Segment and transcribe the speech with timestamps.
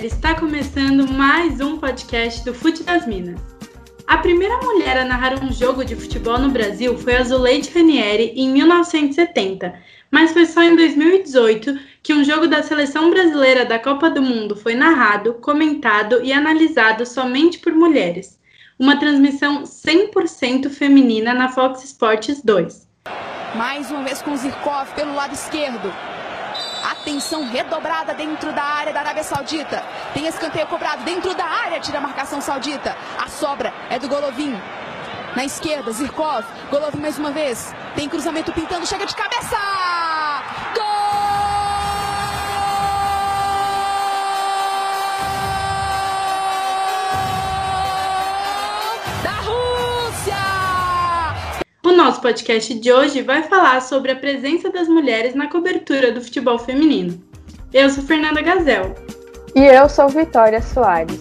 [0.00, 3.38] galera, está começando mais um podcast do Fute das Minas.
[4.06, 8.32] A primeira mulher a narrar um jogo de futebol no Brasil foi a Zuleide Ranieri
[8.34, 9.74] em 1970,
[10.10, 14.56] mas foi só em 2018 que um jogo da seleção brasileira da Copa do Mundo
[14.56, 18.38] foi narrado, comentado e analisado somente por mulheres.
[18.78, 22.88] Uma transmissão 100% feminina na Fox Sports 2.
[23.54, 25.92] Mais uma vez com Zirkov pelo lado esquerdo.
[26.82, 29.84] Atenção redobrada dentro da área da Arábia Saudita.
[30.14, 32.96] Tem escanteio cobrado dentro da área, tira a marcação saudita.
[33.18, 34.58] A sobra é do Golovin.
[35.36, 36.44] Na esquerda, Zirkov.
[36.70, 37.74] Golovin mais uma vez.
[37.94, 40.19] Tem cruzamento pintando, chega de cabeça!
[51.92, 56.58] Nosso podcast de hoje vai falar sobre a presença das mulheres na cobertura do futebol
[56.58, 57.20] feminino.
[57.72, 58.94] Eu sou Fernanda Gazel.
[59.54, 61.20] E eu sou Vitória Soares.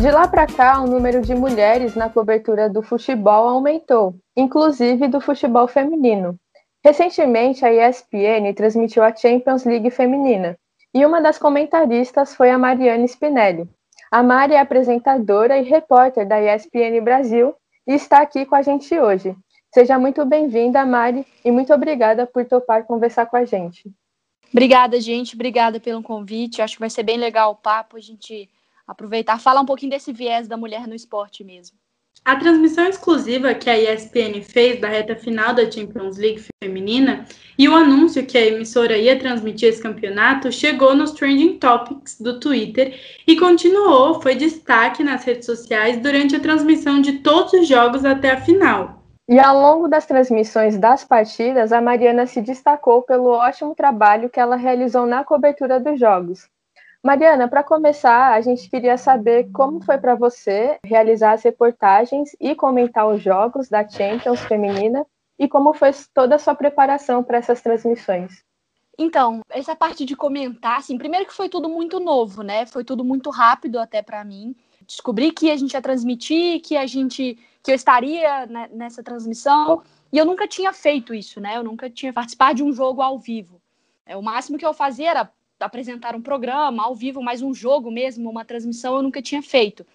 [0.00, 5.20] De lá para cá, o número de mulheres na cobertura do futebol aumentou, inclusive do
[5.20, 6.36] futebol feminino.
[6.82, 10.56] Recentemente, a ESPN transmitiu a Champions League feminina,
[10.94, 13.68] e uma das comentaristas foi a Mariane Spinelli,
[14.10, 17.54] a Mari é apresentadora e repórter da ESPN Brasil
[17.86, 19.36] e está aqui com a gente hoje.
[19.72, 23.88] Seja muito bem-vinda, Mari, e muito obrigada por topar conversar com a gente.
[24.52, 25.36] Obrigada, gente.
[25.36, 26.60] Obrigada pelo convite.
[26.60, 28.50] Acho que vai ser bem legal o papo, a gente
[28.84, 31.78] aproveitar, falar um pouquinho desse viés da mulher no esporte mesmo.
[32.30, 37.26] A transmissão exclusiva que a ESPN fez da reta final da Champions League feminina
[37.58, 42.38] e o anúncio que a emissora ia transmitir esse campeonato chegou nos trending topics do
[42.38, 42.94] Twitter
[43.26, 48.30] e continuou, foi destaque nas redes sociais durante a transmissão de todos os jogos até
[48.30, 49.02] a final.
[49.28, 54.38] E ao longo das transmissões das partidas, a Mariana se destacou pelo ótimo trabalho que
[54.38, 56.48] ela realizou na cobertura dos jogos.
[57.02, 62.54] Mariana, para começar, a gente queria saber como foi para você realizar as reportagens e
[62.54, 65.06] comentar os jogos da Champions feminina
[65.38, 68.44] e como foi toda a sua preparação para essas transmissões.
[68.98, 72.66] Então, essa parte de comentar, assim, primeiro que foi tudo muito novo, né?
[72.66, 74.54] Foi tudo muito rápido até para mim.
[74.86, 79.82] Descobri que a gente ia transmitir, que a gente, que eu estaria né, nessa transmissão,
[80.12, 81.56] e eu nunca tinha feito isso, né?
[81.56, 83.58] Eu nunca tinha participado de um jogo ao vivo.
[84.04, 85.32] É, o máximo que eu fazia era
[85.66, 89.86] apresentar um programa ao vivo, mais um jogo mesmo, uma transmissão, eu nunca tinha feito.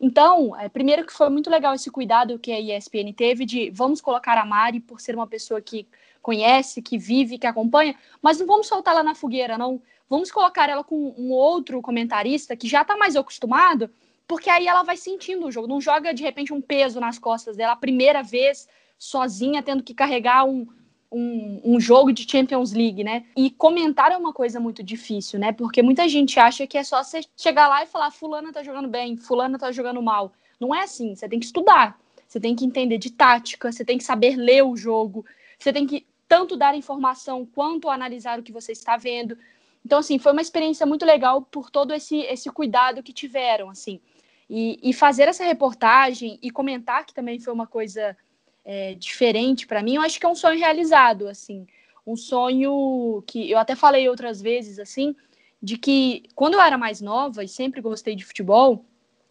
[0.00, 4.00] Então, é, primeiro que foi muito legal esse cuidado que a ESPN teve de vamos
[4.00, 5.86] colocar a Mari por ser uma pessoa que
[6.20, 9.80] conhece, que vive, que acompanha, mas não vamos soltar ela na fogueira, não.
[10.10, 13.88] Vamos colocar ela com um outro comentarista que já está mais acostumado,
[14.26, 17.56] porque aí ela vai sentindo o jogo, não joga de repente um peso nas costas
[17.56, 18.68] dela a primeira vez
[18.98, 20.66] sozinha, tendo que carregar um,
[21.12, 23.24] um, um, jogo de Champions League, né?
[23.36, 25.52] E comentar é uma coisa muito difícil, né?
[25.52, 28.88] Porque muita gente acha que é só você chegar lá e falar fulana tá jogando
[28.88, 30.32] bem, fulana tá jogando mal.
[30.58, 33.98] Não é assim, você tem que estudar, você tem que entender de tática, você tem
[33.98, 35.24] que saber ler o jogo,
[35.58, 39.36] você tem que tanto dar informação quanto analisar o que você está vendo.
[39.84, 44.00] Então, assim, foi uma experiência muito legal por todo esse, esse cuidado que tiveram, assim.
[44.48, 48.16] E, e fazer essa reportagem e comentar que também foi uma coisa
[48.64, 51.66] é, diferente para mim, eu acho que é um sonho realizado, assim,
[52.06, 55.14] um sonho que eu até falei outras vezes, assim,
[55.62, 58.84] de que quando eu era mais nova e sempre gostei de futebol,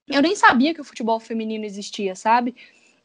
[0.08, 2.56] eu nem sabia que o futebol feminino existia, sabe?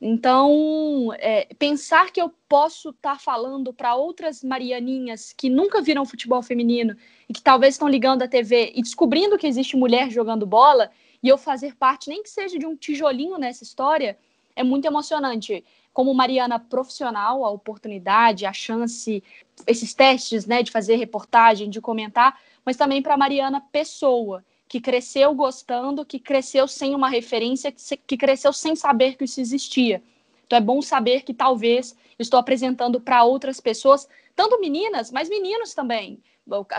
[0.00, 6.04] Então, é, pensar que eu posso estar tá falando para outras marianinhas que nunca viram
[6.04, 6.94] futebol feminino
[7.28, 10.90] e que talvez estão ligando a TV e descobrindo que existe mulher jogando bola
[11.22, 14.18] e eu fazer parte, nem que seja de um tijolinho nessa história,
[14.54, 15.64] é muito emocionante
[15.96, 19.24] como Mariana profissional, a oportunidade, a chance,
[19.66, 25.34] esses testes, né, de fazer reportagem, de comentar, mas também para Mariana pessoa, que cresceu
[25.34, 27.72] gostando, que cresceu sem uma referência,
[28.06, 30.02] que cresceu sem saber que isso existia.
[30.46, 35.72] Então é bom saber que talvez estou apresentando para outras pessoas, tanto meninas, mas meninos
[35.72, 36.22] também,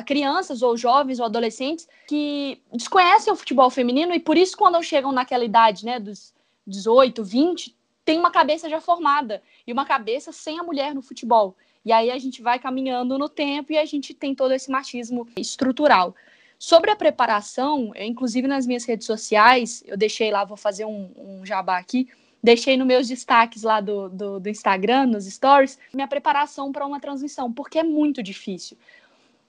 [0.05, 5.11] crianças ou jovens ou adolescentes que desconhecem o futebol feminino e por isso quando chegam
[5.11, 6.35] naquela idade, né, dos
[6.67, 7.76] 18, 20,
[8.07, 11.57] tem uma cabeça já formada e uma cabeça sem a mulher no futebol.
[11.83, 15.27] E aí a gente vai caminhando no tempo e a gente tem todo esse machismo
[15.35, 16.15] estrutural.
[16.57, 21.11] Sobre a preparação, eu, inclusive nas minhas redes sociais, eu deixei lá, vou fazer um,
[21.17, 22.07] um jabá aqui,
[22.41, 27.01] deixei nos meus destaques lá do, do, do Instagram, nos stories, minha preparação para uma
[27.01, 28.77] transmissão, porque é muito difícil.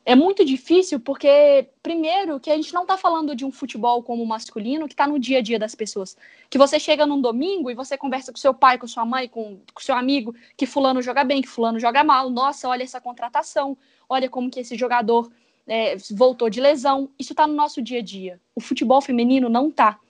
[0.08, 4.24] É muito difícil porque, primeiro, que a gente não está falando de um futebol como
[4.24, 6.16] masculino que está no dia a dia das pessoas.
[6.48, 9.60] Que você chega num domingo e você conversa com seu pai, com sua mãe, com,
[9.74, 12.30] com seu amigo, que fulano joga bem, que fulano joga mal.
[12.30, 13.76] Nossa, olha essa contratação,
[14.08, 15.30] olha como que esse jogador
[15.66, 17.10] é, voltou de lesão.
[17.18, 18.40] Isso está no nosso dia a dia.
[18.54, 20.00] O futebol feminino não está.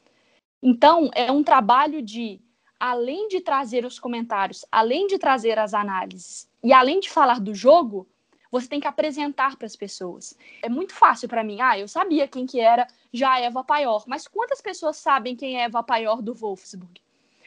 [0.63, 2.41] Então, é um trabalho de,
[2.79, 7.53] além de trazer os comentários, além de trazer as análises e além de falar do
[7.53, 8.07] jogo,
[8.51, 10.37] você tem que apresentar para as pessoas.
[10.63, 11.61] É muito fácil para mim.
[11.61, 15.65] Ah, eu sabia quem que era já Eva Paior, mas quantas pessoas sabem quem é
[15.65, 17.01] Eva Paior do Wolfsburg?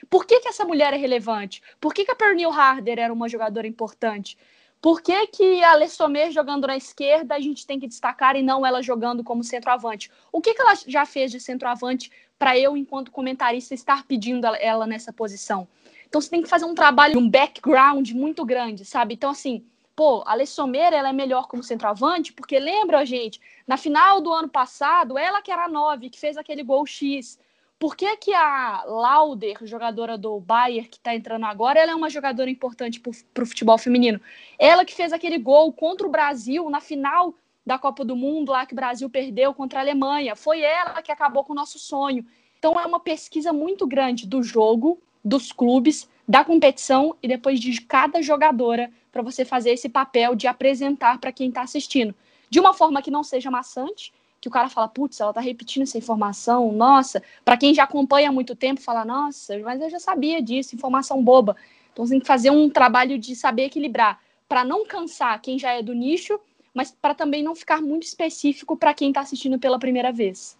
[0.09, 1.61] Por que, que essa mulher é relevante?
[1.79, 4.37] Por que, que a Pernil Harder era uma jogadora importante?
[4.81, 8.65] Por que, que a Sommer jogando na esquerda a gente tem que destacar e não
[8.65, 10.09] ela jogando como centroavante?
[10.31, 14.87] O que, que ela já fez de centroavante para eu, enquanto comentarista, estar pedindo ela
[14.87, 15.67] nessa posição?
[16.09, 19.13] Então você tem que fazer um trabalho, um background muito grande, sabe?
[19.13, 19.63] Então, assim,
[19.95, 24.49] pô, a Alessomeira ela é melhor como centroavante, porque lembra, gente, na final do ano
[24.49, 27.39] passado, ela que era a 9, que fez aquele gol X.
[27.77, 32.09] Por que, que a Lauder, jogadora do Bayern, que está entrando agora, ela é uma
[32.09, 34.21] jogadora importante para o futebol feminino?
[34.59, 37.33] Ela que fez aquele gol contra o Brasil na final
[37.65, 40.35] da Copa do Mundo, lá que o Brasil perdeu contra a Alemanha.
[40.35, 42.25] Foi ela que acabou com o nosso sonho.
[42.57, 47.81] Então é uma pesquisa muito grande do jogo, dos clubes, da competição e depois de
[47.81, 52.15] cada jogadora para você fazer esse papel de apresentar para quem está assistindo.
[52.49, 55.83] De uma forma que não seja maçante, que o cara fala, putz, ela está repetindo
[55.83, 59.99] essa informação, nossa, para quem já acompanha há muito tempo, fala, nossa, mas eu já
[59.99, 61.57] sabia disso, informação boba.
[61.91, 64.17] Então você tem que fazer um trabalho de saber equilibrar,
[64.47, 66.39] para não cansar quem já é do nicho,
[66.73, 70.57] mas para também não ficar muito específico para quem está assistindo pela primeira vez.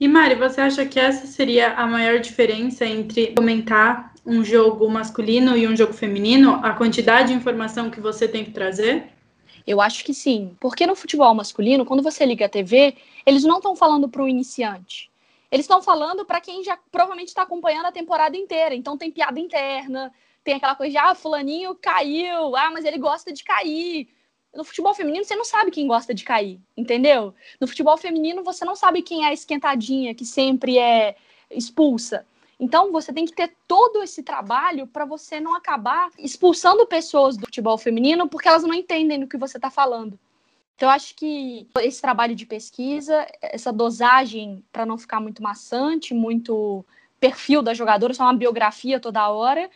[0.00, 5.56] E Mari, você acha que essa seria a maior diferença entre comentar um jogo masculino
[5.56, 6.60] e um jogo feminino?
[6.62, 9.10] A quantidade de informação que você tem que trazer?
[9.66, 12.96] Eu acho que sim, porque no futebol masculino, quando você liga a TV,
[13.26, 15.10] eles não estão falando para o iniciante.
[15.50, 18.74] Eles estão falando para quem já provavelmente está acompanhando a temporada inteira.
[18.74, 20.12] Então tem piada interna,
[20.44, 24.08] tem aquela coisa de ah, fulaninho caiu, ah, mas ele gosta de cair.
[24.54, 27.34] No futebol feminino, você não sabe quem gosta de cair, entendeu?
[27.60, 31.14] No futebol feminino, você não sabe quem é a esquentadinha, que sempre é
[31.50, 32.26] expulsa.
[32.60, 37.46] Então, você tem que ter todo esse trabalho para você não acabar expulsando pessoas do
[37.46, 40.18] futebol feminino porque elas não entendem do que você está falando.
[40.76, 46.12] Então, eu acho que esse trabalho de pesquisa, essa dosagem para não ficar muito maçante,
[46.12, 46.84] muito
[47.18, 49.70] perfil da jogadora, só uma biografia toda hora.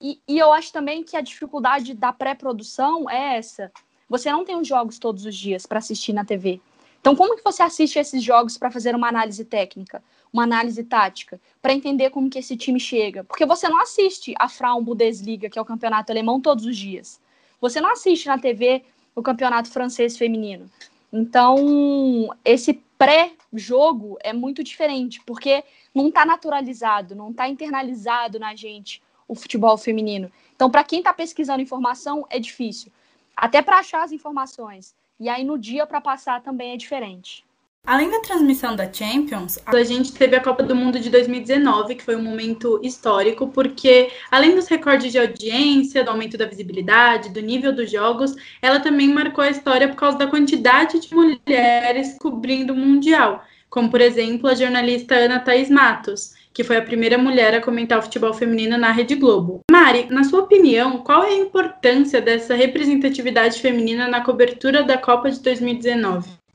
[0.00, 3.72] E, e eu acho também que a dificuldade da pré-produção é essa
[4.08, 6.60] você não tem os jogos todos os dias para assistir na TV.
[7.00, 10.02] Então, como que você assiste esses jogos para fazer uma análise técnica,
[10.36, 13.24] uma análise tática, para entender como que esse time chega?
[13.24, 17.20] Porque você não assiste a Frauen Bundesliga, que é o campeonato alemão, todos os dias.
[17.60, 18.84] Você não assiste na TV
[19.14, 20.70] o campeonato francês feminino.
[21.12, 29.02] Então, esse pré-jogo é muito diferente, porque não está naturalizado, não está internalizado na gente
[29.26, 30.30] o futebol feminino.
[30.54, 32.92] Então, para quem está pesquisando informação, é difícil
[33.36, 34.94] até para achar as informações.
[35.20, 37.44] E aí no dia para passar também é diferente.
[37.86, 42.02] Além da transmissão da Champions, a gente teve a Copa do Mundo de 2019, que
[42.02, 47.40] foi um momento histórico, porque além dos recordes de audiência, do aumento da visibilidade, do
[47.40, 52.72] nível dos jogos, ela também marcou a história por causa da quantidade de mulheres cobrindo
[52.72, 57.54] o Mundial, como por exemplo a jornalista Ana Thaís Matos, que foi a primeira mulher
[57.54, 59.60] a comentar o futebol feminino na Rede Globo.
[59.70, 65.30] Mari, na sua opinião, qual é a importância dessa representatividade feminina na cobertura da Copa
[65.30, 66.45] de 2019?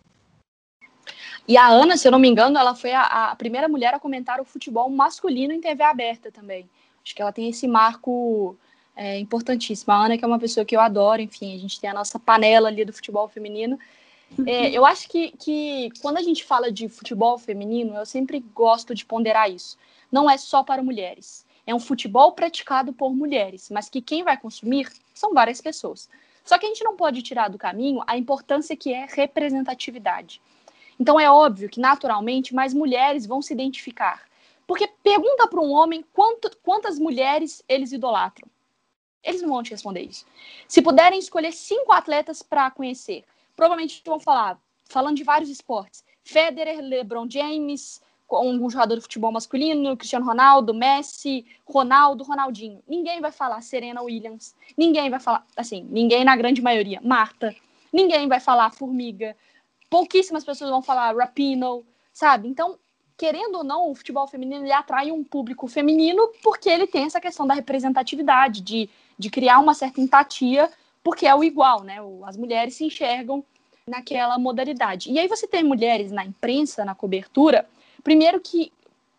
[1.51, 3.99] E a Ana, se eu não me engano, ela foi a, a primeira mulher a
[3.99, 6.69] comentar o futebol masculino em TV aberta também.
[7.03, 8.55] Acho que ela tem esse marco
[8.95, 9.91] é, importantíssimo.
[9.91, 12.17] A Ana, que é uma pessoa que eu adoro, enfim, a gente tem a nossa
[12.17, 13.77] panela ali do futebol feminino.
[14.47, 18.95] É, eu acho que, que quando a gente fala de futebol feminino, eu sempre gosto
[18.95, 19.77] de ponderar isso
[20.11, 21.45] não é só para mulheres.
[21.67, 26.09] É um futebol praticado por mulheres, mas que quem vai consumir são várias pessoas.
[26.43, 30.41] Só que a gente não pode tirar do caminho a importância que é representatividade.
[31.01, 34.21] Então é óbvio que, naturalmente, mais mulheres vão se identificar.
[34.67, 38.47] Porque pergunta para um homem quanto, quantas mulheres eles idolatram.
[39.23, 40.27] Eles não vão te responder isso.
[40.67, 43.23] Se puderem escolher cinco atletas para conhecer,
[43.55, 47.99] provavelmente vão falar, falando de vários esportes: Federer, LeBron James,
[48.31, 52.83] um jogador de futebol masculino, Cristiano Ronaldo, Messi, Ronaldo, Ronaldinho.
[52.87, 54.55] Ninguém vai falar Serena Williams.
[54.77, 57.01] Ninguém vai falar, assim, ninguém na grande maioria.
[57.03, 57.55] Marta.
[57.91, 59.35] Ninguém vai falar Formiga.
[59.91, 62.47] Pouquíssimas pessoas vão falar Rapino, sabe?
[62.47, 62.79] Então,
[63.17, 67.19] querendo ou não, o futebol feminino ele atrai um público feminino porque ele tem essa
[67.19, 70.71] questão da representatividade, de, de criar uma certa empatia,
[71.03, 71.97] porque é o igual, né?
[72.23, 73.43] As mulheres se enxergam
[73.85, 75.11] naquela modalidade.
[75.11, 77.67] E aí você tem mulheres na imprensa, na cobertura,
[78.01, 78.71] primeiro que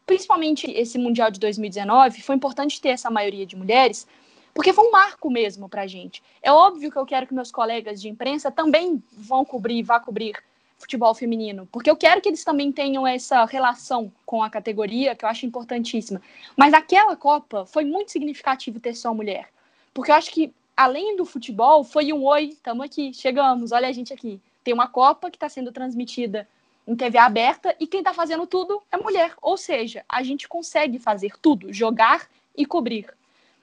[0.07, 4.07] principalmente esse Mundial de 2019, foi importante ter essa maioria de mulheres,
[4.55, 6.23] porque foi um marco mesmo para a gente.
[6.43, 10.35] É óbvio que eu quero que meus colegas de imprensa também vão cobrir, vá cobrir
[10.83, 15.25] futebol feminino, porque eu quero que eles também tenham essa relação com a categoria, que
[15.25, 16.21] eu acho importantíssima.
[16.57, 19.49] Mas aquela Copa foi muito significativo ter só mulher,
[19.95, 23.93] porque eu acho que além do futebol, foi um oi, estamos aqui, chegamos, olha a
[23.93, 24.41] gente aqui.
[24.65, 26.49] Tem uma Copa que está sendo transmitida
[26.87, 29.35] em TV aberta e quem está fazendo tudo é mulher.
[29.41, 33.07] Ou seja, a gente consegue fazer tudo, jogar e cobrir.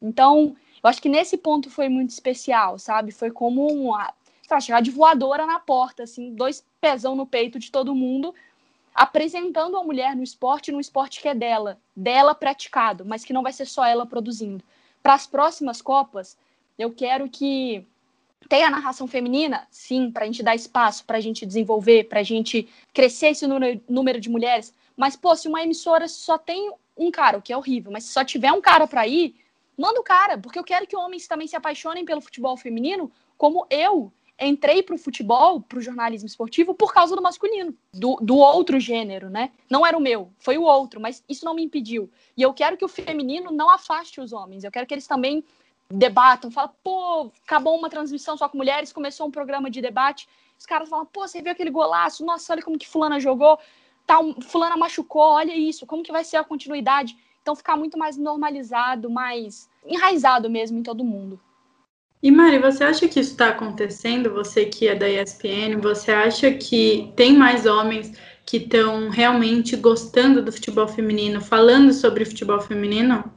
[0.02, 3.12] Então, eu acho que nesse ponto foi muito especial, sabe?
[3.12, 4.14] Foi como uma,
[4.50, 8.34] lá, chegar de voadora na porta, assim, dois pezão no peito de todo mundo,
[8.94, 13.44] apresentando a mulher no esporte, no esporte que é dela, dela praticado, mas que não
[13.44, 14.64] vai ser só ela produzindo.
[15.02, 16.38] Para as próximas Copas,
[16.78, 17.86] eu quero que
[18.48, 19.68] tem a narração feminina?
[19.70, 23.46] Sim, para a gente dar espaço, para a gente desenvolver, para a gente crescer esse
[23.48, 24.74] número de mulheres.
[24.96, 28.14] Mas, pô, se uma emissora só tem um cara, o que é horrível, mas se
[28.14, 29.36] só tiver um cara para ir,
[29.78, 33.66] manda o cara, porque eu quero que homens também se apaixonem pelo futebol feminino, como
[33.70, 38.38] eu entrei para o futebol, para o jornalismo esportivo, por causa do masculino, do, do
[38.38, 39.52] outro gênero, né?
[39.70, 42.10] Não era o meu, foi o outro, mas isso não me impediu.
[42.38, 45.44] E eu quero que o feminino não afaste os homens, eu quero que eles também
[45.92, 50.28] debatam, falam, pô, acabou uma transmissão só com mulheres, começou um programa de debate,
[50.58, 53.58] os caras falam, pô, você viu aquele golaço, nossa, olha como que fulana jogou,
[54.06, 57.18] tal, fulana machucou, olha isso, como que vai ser a continuidade?
[57.42, 61.40] Então ficar muito mais normalizado, mais enraizado mesmo em todo mundo.
[62.22, 64.34] E Mari, você acha que isso está acontecendo?
[64.34, 68.12] Você que é da ESPN, você acha que tem mais homens
[68.46, 73.32] que estão realmente gostando do futebol feminino, falando sobre futebol feminino?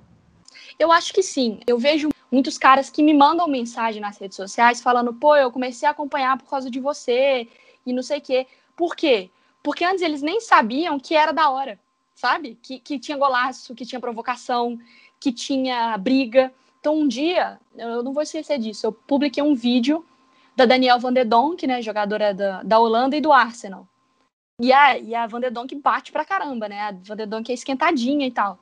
[0.76, 1.60] Eu acho que sim.
[1.64, 5.86] Eu vejo muitos caras que me mandam mensagem nas redes sociais falando: pô, eu comecei
[5.86, 7.46] a acompanhar por causa de você
[7.86, 8.46] e não sei o quê.
[8.76, 9.30] Por quê?
[9.62, 11.78] Porque antes eles nem sabiam que era da hora,
[12.16, 12.58] sabe?
[12.60, 14.76] Que, que tinha golaço, que tinha provocação,
[15.20, 16.52] que tinha briga.
[16.82, 20.04] Então, um dia, eu não vou esquecer disso, eu publiquei um vídeo
[20.56, 23.86] da Danielle Van de Donk, né, jogadora da, da Holanda e do Arsenal.
[24.60, 26.80] E a, e a Van de Donk bate pra caramba, né?
[26.80, 28.58] A Van de Donk é esquentadinha e tal.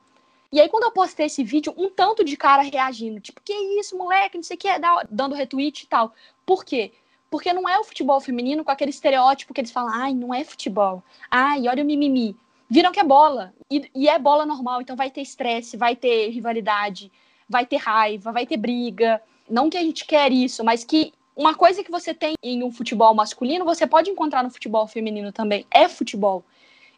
[0.51, 3.97] E aí, quando eu postei esse vídeo, um tanto de cara reagindo, tipo, que isso,
[3.97, 4.67] moleque, não sei o que,
[5.09, 6.13] dando retweet e tal.
[6.45, 6.91] Por quê?
[7.27, 10.43] Porque não é o futebol feminino com aquele estereótipo que eles falam, ai, não é
[10.43, 11.01] futebol.
[11.29, 12.37] Ai, olha o mimimi.
[12.69, 13.51] Viram que é bola.
[13.69, 17.11] E, e é bola normal, então vai ter estresse, vai ter rivalidade,
[17.51, 19.21] vai ter raiva, vai ter briga.
[19.49, 22.71] Não que a gente quer isso, mas que uma coisa que você tem em um
[22.71, 25.65] futebol masculino, você pode encontrar no futebol feminino também.
[25.69, 26.43] É futebol.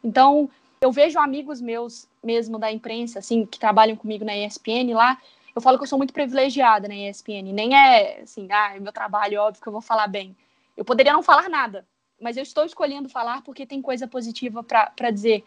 [0.04, 5.18] Então, eu vejo amigos meus mesmo da imprensa, assim, que trabalham comigo na ESPN lá,
[5.56, 7.52] eu falo que eu sou muito privilegiada na ESPN.
[7.54, 10.36] Nem é assim, ah, é meu trabalho, óbvio que eu vou falar bem.
[10.76, 11.86] Eu poderia não falar nada,
[12.20, 15.44] mas eu estou escolhendo falar porque tem coisa positiva para dizer.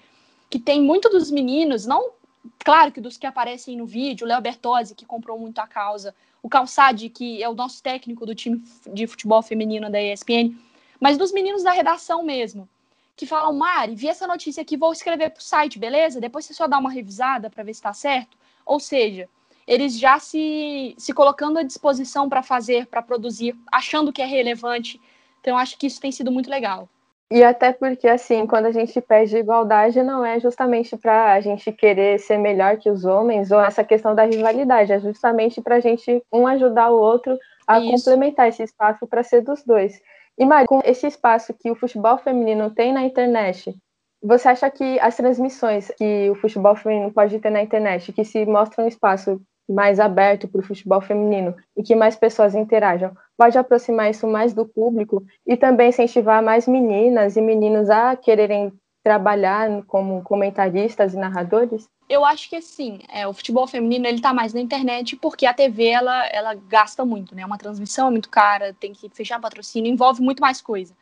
[0.49, 2.11] Que tem muito dos meninos, não,
[2.59, 6.15] claro que dos que aparecem no vídeo, o Léo Bertozzi, que comprou muito a causa,
[6.43, 8.63] o Calçade, que é o nosso técnico do time
[8.93, 10.57] de futebol feminino da ESPN,
[11.01, 12.69] mas dos meninos da redação mesmo
[13.17, 16.21] que falam, Mari, vi essa notícia aqui, vou escrever para o site, beleza?
[16.21, 18.37] Depois você só dá uma revisada para ver se está certo.
[18.65, 19.27] Ou seja,
[19.67, 25.01] eles já se, se colocando à disposição para fazer, para produzir, achando que é relevante.
[25.41, 26.89] Então, acho que isso tem sido muito legal.
[27.31, 31.73] E até porque, assim, quando a gente pede igualdade, não é justamente para a gente
[31.73, 35.81] querer ser melhor que os homens ou essa questão da rivalidade, é justamente para a
[35.81, 37.91] gente um ajudar o outro a Isso.
[37.91, 40.01] complementar esse espaço para ser dos dois.
[40.39, 43.75] E Mari, com esse espaço que o futebol feminino tem na internet,
[44.23, 48.47] você acha que as transmissões que o futebol feminino pode ter na internet, que se
[48.47, 53.59] mostra um espaço mais aberto para o futebol feminino e que mais pessoas interajam, pode
[53.59, 59.83] aproximar isso mais do público e também incentivar mais meninas e meninos a quererem trabalhar
[59.87, 61.89] como comentaristas e narradores?
[62.09, 63.01] Eu acho que sim.
[63.09, 67.05] É, o futebol feminino ele tá mais na internet porque a TV ela, ela gasta
[67.05, 67.45] muito, né?
[67.45, 70.93] Uma transmissão é muito cara, tem que fechar patrocínio, envolve muito mais coisa.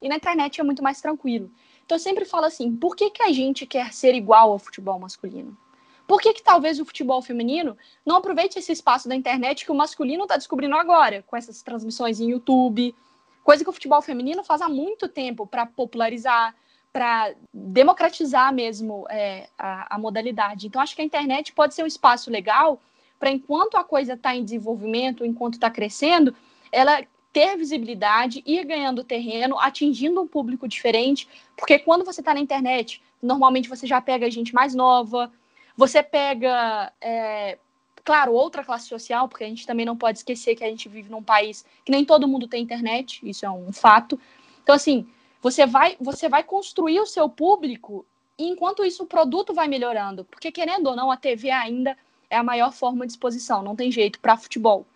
[0.00, 1.50] E na internet é muito mais tranquilo.
[1.84, 4.98] Então eu sempre falo assim, por que, que a gente quer ser igual ao futebol
[4.98, 5.56] masculino?
[6.06, 9.74] Por que, que talvez o futebol feminino não aproveite esse espaço da internet que o
[9.74, 12.94] masculino está descobrindo agora, com essas transmissões em YouTube,
[13.42, 16.54] coisa que o futebol feminino faz há muito tempo para popularizar,
[16.92, 20.66] para democratizar mesmo é, a, a, modalidade.
[20.66, 22.80] Então, acho que a internet pode ser um espaço legal
[23.18, 26.34] para, enquanto a coisa está em desenvolvimento, enquanto está crescendo,
[26.70, 32.40] ela ter visibilidade, ir ganhando terreno, atingindo um público diferente, porque quando você está na
[32.40, 35.32] internet, normalmente você já pega gente mais nova,
[35.76, 37.58] você pega, é,
[38.04, 41.10] claro, outra classe social, porque a gente também não pode esquecer que a gente vive
[41.10, 44.18] num país que nem todo mundo tem internet, isso é um fato,
[44.62, 45.06] Então, assim,
[45.42, 48.06] você vai, você vai construir o seu público
[48.38, 50.24] e enquanto isso o produto vai melhorando.
[50.24, 51.96] Porque, querendo ou não, a TV ainda
[52.30, 54.86] é a maior forma de exposição, não tem jeito para futebol.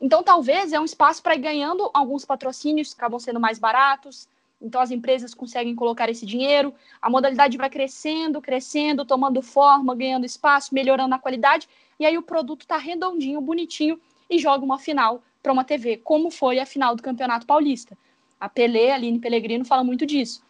[0.00, 4.28] Então, talvez é um espaço para ir ganhando alguns patrocínios que acabam sendo mais baratos.
[4.60, 10.24] Então, as empresas conseguem colocar esse dinheiro, a modalidade vai crescendo, crescendo, tomando forma, ganhando
[10.24, 11.68] espaço, melhorando a qualidade,
[12.00, 16.30] e aí o produto está redondinho, bonitinho, e joga uma final para uma TV, como
[16.30, 17.96] foi a final do Campeonato Paulista.
[18.40, 20.42] A Pelé, a Aline Pellegrino, fala muito disso.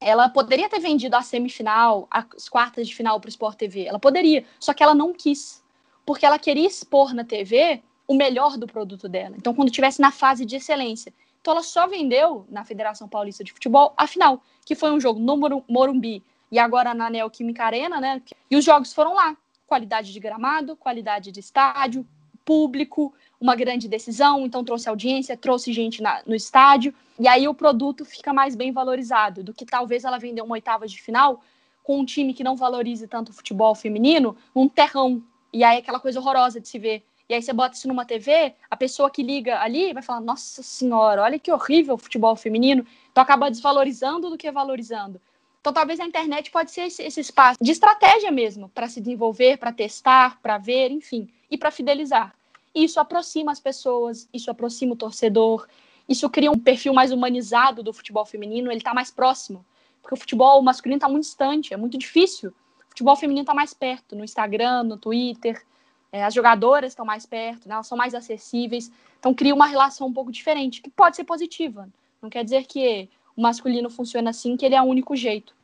[0.00, 3.84] Ela poderia ter vendido a semifinal, as quartas de final para o Sport TV.
[3.84, 5.62] Ela poderia, só que ela não quis,
[6.06, 9.34] porque ela queria expor na TV o melhor do produto dela.
[9.36, 11.12] Então, quando estivesse na fase de excelência.
[11.40, 15.18] Então, ela só vendeu na Federação Paulista de Futebol a final, que foi um jogo
[15.18, 18.22] no Morumbi e agora na Neoquímica Arena, né?
[18.50, 19.36] E os jogos foram lá.
[19.66, 22.06] Qualidade de gramado, qualidade de estádio,
[22.44, 27.54] público, uma grande decisão, então trouxe audiência, trouxe gente na, no estádio, e aí o
[27.54, 31.40] produto fica mais bem valorizado do que talvez ela vender uma oitava de final
[31.82, 35.22] com um time que não valorize tanto o futebol feminino, um terrão.
[35.52, 37.04] E aí aquela coisa horrorosa de se ver.
[37.30, 40.64] E aí você bota isso numa TV, a pessoa que liga ali vai falar: Nossa
[40.64, 42.84] senhora, olha que horrível o futebol feminino.
[43.12, 45.20] Então acaba desvalorizando do que valorizando.
[45.60, 49.58] Então talvez a internet pode ser esse, esse espaço de estratégia mesmo para se desenvolver,
[49.58, 52.34] para testar, para ver, enfim, e para fidelizar.
[52.74, 55.68] Isso aproxima as pessoas, isso aproxima o torcedor,
[56.08, 59.64] isso cria um perfil mais humanizado do futebol feminino, ele está mais próximo.
[60.02, 62.50] Porque o futebol masculino está muito distante, é muito difícil.
[62.50, 65.64] O futebol feminino está mais perto, no Instagram, no Twitter.
[66.12, 68.90] É, as jogadoras estão mais perto, né, elas são mais acessíveis.
[69.18, 71.88] Então cria uma relação um pouco diferente, que pode ser positiva.
[72.20, 75.54] Não quer dizer que o masculino funciona assim, que ele é o único jeito.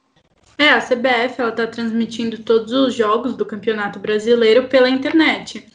[0.58, 5.66] É, a CBF está transmitindo todos os jogos do Campeonato Brasileiro pela internet.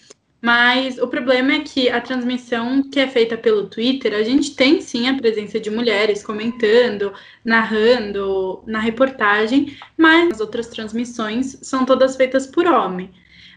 [0.42, 4.82] Mas o problema é que a transmissão que é feita pelo Twitter, a gente tem
[4.82, 7.14] sim a presença de mulheres comentando,
[7.46, 13.12] narrando na reportagem, mas as outras transmissões são todas feitas por homem.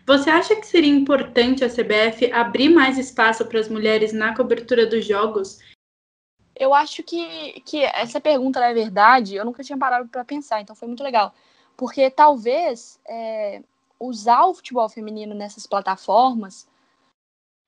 [0.06, 4.86] Você acha que seria importante a CBF abrir mais espaço para as mulheres na cobertura
[4.86, 5.60] dos jogos?
[6.54, 10.76] Eu acho que, que essa pergunta, na verdade, eu nunca tinha parado para pensar, então
[10.76, 11.34] foi muito legal.
[11.74, 13.62] Porque talvez é,
[13.98, 16.68] usar o futebol feminino nessas plataformas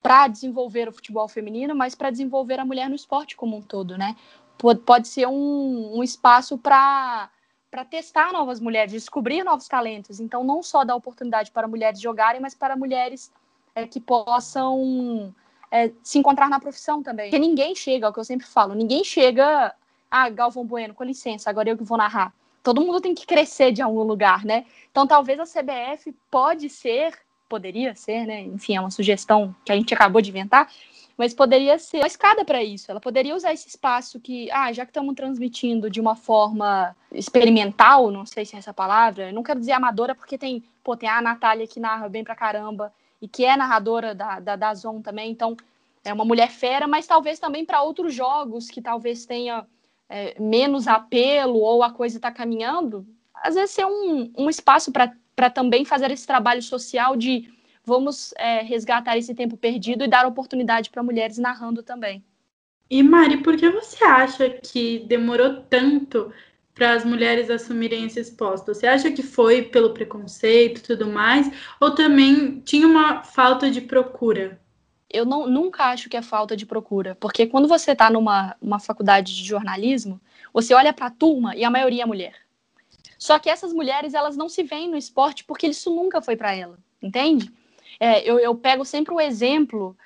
[0.01, 3.97] para desenvolver o futebol feminino, mas para desenvolver a mulher no esporte como um todo,
[3.97, 4.15] né?
[4.59, 7.29] Pode, pode ser um, um espaço para
[7.69, 10.19] para testar novas mulheres, descobrir novos talentos.
[10.19, 13.31] Então, não só dar oportunidade para mulheres jogarem, mas para mulheres
[13.75, 15.33] é, que possam
[15.71, 17.29] é, se encontrar na profissão também.
[17.29, 19.73] Porque ninguém chega, é o que eu sempre falo, ninguém chega.
[20.09, 22.33] Ah, Galvão Bueno, com licença, agora eu que vou narrar.
[22.63, 24.65] Todo mundo tem que crescer de algum lugar, né?
[24.89, 27.13] Então, talvez a CBF pode ser
[27.47, 28.41] poderia ser, né?
[28.41, 30.69] Enfim, é uma sugestão que a gente acabou de inventar,
[31.17, 32.91] mas poderia ser uma escada para isso.
[32.91, 38.11] Ela poderia usar esse espaço que, ah, já que estamos transmitindo de uma forma experimental,
[38.11, 41.21] não sei se é essa palavra, não quero dizer amadora, porque tem, pô, tem a
[41.21, 45.31] Natália que narra bem pra caramba e que é narradora da, da, da Zon também,
[45.31, 45.57] então
[46.05, 49.65] é uma mulher fera, mas talvez também para outros jogos que talvez tenha
[50.07, 55.49] é, menos apelo ou a coisa está caminhando, às vezes ser um, um espaço para
[55.49, 57.51] também fazer esse trabalho social de
[57.87, 62.21] vamos é, resgatar esse tempo perdido e dar oportunidade para mulheres narrando também.
[62.89, 66.33] E Mari, por que você acha que demorou tanto
[66.75, 68.77] para as mulheres assumirem esses postos?
[68.77, 71.49] Você acha que foi pelo preconceito e tudo mais?
[71.79, 74.59] Ou também tinha uma falta de procura?
[75.09, 78.79] Eu não, nunca acho que é falta de procura, porque quando você está numa uma
[78.79, 80.19] faculdade de jornalismo,
[80.51, 82.35] você olha para a turma e a maioria é mulher.
[83.17, 86.53] Só que essas mulheres, elas não se veem no esporte porque isso nunca foi para
[86.53, 87.49] ela, entende?
[87.99, 89.97] É, eu, eu, pego sempre o exemplo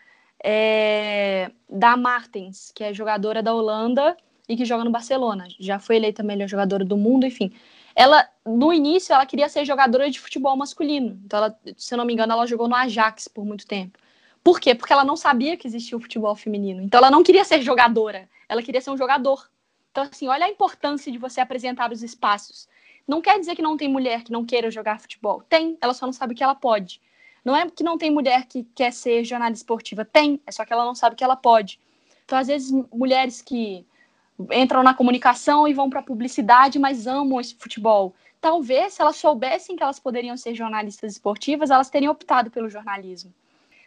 [0.44, 4.16] é, da Martens, que é jogadora da Holanda
[4.48, 5.48] e que joga no Barcelona.
[5.60, 7.52] Já foi eleita melhor jogadora do mundo, enfim.
[7.96, 11.20] Ela, no início, ela queria ser jogadora de futebol masculino.
[11.26, 14.00] Então, ela, se eu não me engano, ela jogou no Ajax por muito tempo.
[14.44, 14.74] Por quê?
[14.74, 16.82] Porque ela não sabia que existia o futebol feminino.
[16.82, 19.50] Então, ela não queria ser jogadora, ela queria ser um jogador.
[19.92, 22.68] Então, assim, olha a importância de você apresentar os espaços.
[23.08, 25.44] Não quer dizer que não tem mulher que não queira jogar futebol.
[25.50, 27.02] Tem, ela só não sabe que ela pode.
[27.44, 30.06] Não é que não tem mulher que quer ser jornalista esportiva.
[30.06, 31.80] Tem, é só que ela não sabe que ela pode.
[32.24, 33.86] Então, às vezes, mulheres que
[34.52, 38.14] entram na comunicação e vão para a publicidade, mas amam esse futebol.
[38.40, 43.34] Talvez, se elas soubessem que elas poderiam ser jornalistas esportivas, elas teriam optado pelo jornalismo.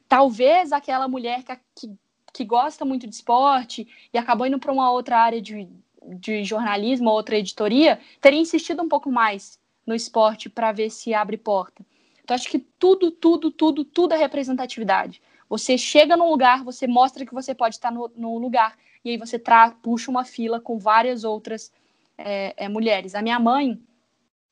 [0.08, 1.98] Talvez aquela mulher que, que,
[2.32, 5.68] que gosta muito de esporte e acabou indo para uma outra área de,
[6.04, 11.36] de jornalismo, outra editoria, teria insistido um pouco mais no esporte para ver se abre
[11.36, 11.84] porta.
[12.24, 15.20] Então, acho que tudo, tudo, tudo, tudo é representatividade.
[15.48, 18.76] Você chega num lugar, você mostra que você pode estar no, no lugar.
[19.04, 21.70] e aí você tra puxa uma fila com várias outras
[22.16, 23.14] é, é, mulheres.
[23.14, 23.78] A minha mãe,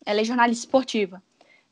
[0.04, 1.22] ela é jornalista esportiva,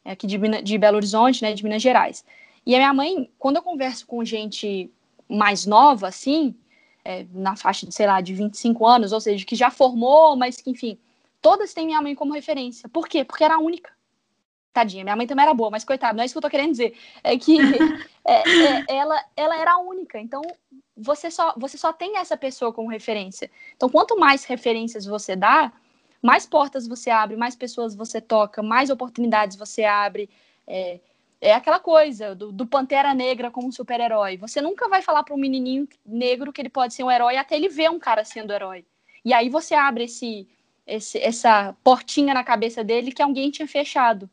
[0.04, 2.24] é aqui de, de Belo Horizonte, né, de Minas Gerais.
[2.64, 4.90] E a minha mãe, quando eu converso com gente
[5.28, 6.54] mais nova, assim,
[7.04, 10.56] é, na faixa de, sei lá, de 25 anos, ou seja, que já formou, mas
[10.56, 10.98] que, enfim,
[11.42, 12.88] todas têm minha mãe como referência.
[12.88, 13.22] Por quê?
[13.22, 13.92] Porque era a única.
[14.72, 16.70] Tadinha, minha mãe também era boa, mas coitada, não é isso que eu tô querendo
[16.70, 16.96] dizer.
[17.24, 17.58] É que
[18.24, 20.18] é, é, ela, ela era a única.
[20.20, 20.42] Então,
[20.96, 23.50] você só, você só tem essa pessoa como referência.
[23.74, 25.72] Então, quanto mais referências você dá,
[26.22, 30.30] mais portas você abre, mais pessoas você toca, mais oportunidades você abre.
[30.66, 31.00] É,
[31.40, 34.36] é aquela coisa do, do Pantera Negra como super-herói.
[34.36, 37.56] Você nunca vai falar para um menininho negro que ele pode ser um herói até
[37.56, 38.84] ele ver um cara sendo herói.
[39.24, 40.46] E aí você abre esse,
[40.86, 44.28] esse, essa portinha na cabeça dele que alguém tinha fechado.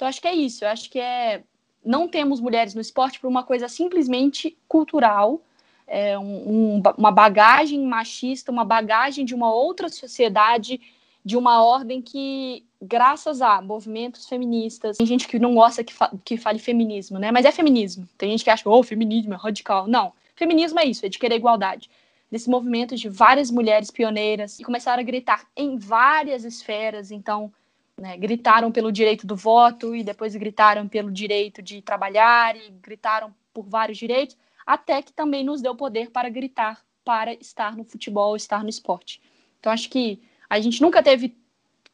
[0.00, 0.64] Então acho que é isso.
[0.64, 1.42] Eu acho que é
[1.84, 5.42] não temos mulheres no esporte por uma coisa simplesmente cultural,
[5.86, 10.80] é um, um, uma bagagem machista, uma bagagem de uma outra sociedade
[11.22, 16.10] de uma ordem que, graças a movimentos feministas, tem gente que não gosta que, fa
[16.24, 17.30] que fale feminismo, né?
[17.30, 18.08] Mas é feminismo.
[18.16, 19.86] Tem gente que acha oh, feminismo é radical.
[19.86, 20.14] Não.
[20.34, 21.90] Feminismo é isso, é de querer igualdade.
[22.30, 27.10] Desse movimento de várias mulheres pioneiras que começaram a gritar em várias esferas.
[27.10, 27.52] Então,
[28.00, 33.32] né, gritaram pelo direito do voto e depois gritaram pelo direito de trabalhar e gritaram
[33.52, 34.36] por vários direitos,
[34.66, 39.20] até que também nos deu poder para gritar para estar no futebol, estar no esporte.
[39.58, 41.36] Então, acho que a gente nunca teve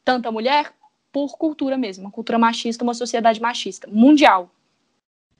[0.04, 0.72] tanta mulher
[1.10, 4.50] por cultura mesmo, uma cultura machista, uma sociedade machista, mundial.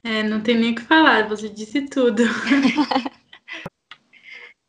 [0.03, 2.23] É, não tem nem o que falar, você disse tudo.